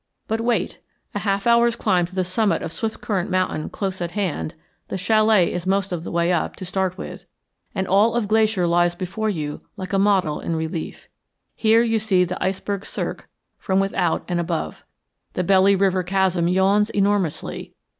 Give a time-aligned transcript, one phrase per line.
[0.27, 0.79] But wait.
[1.13, 4.55] A half hour's climb to the summit of Swiftcurrent Mountain close at hand
[4.87, 7.27] (the chalet is most of the way up, to start with)
[7.75, 11.07] and all of Glacier lies before you like a model in relief.
[11.55, 13.27] Here you see the Iceberg Cirque
[13.59, 14.83] from without and above.
[15.33, 17.75] The Belly River chasm yawns enormously.